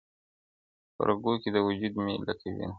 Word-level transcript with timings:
په 0.95 1.01
رګو 1.07 1.33
کي 1.41 1.49
د 1.55 1.57
وجود 1.67 1.93
مي 2.03 2.13
لکه 2.27 2.47
وینه, 2.51 2.69